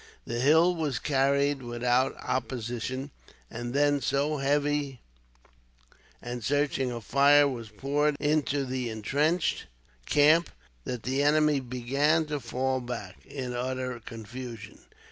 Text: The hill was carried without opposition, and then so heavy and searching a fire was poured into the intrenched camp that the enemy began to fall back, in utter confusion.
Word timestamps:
The 0.25 0.39
hill 0.39 0.75
was 0.75 0.97
carried 0.97 1.61
without 1.61 2.15
opposition, 2.23 3.11
and 3.51 3.71
then 3.71 4.01
so 4.01 4.37
heavy 4.37 4.99
and 6.23 6.43
searching 6.43 6.91
a 6.91 6.99
fire 7.01 7.47
was 7.47 7.69
poured 7.69 8.15
into 8.19 8.65
the 8.65 8.89
intrenched 8.89 9.67
camp 10.07 10.49
that 10.85 11.03
the 11.03 11.21
enemy 11.21 11.59
began 11.59 12.25
to 12.25 12.39
fall 12.39 12.79
back, 12.81 13.23
in 13.27 13.53
utter 13.53 13.99
confusion. 13.99 14.79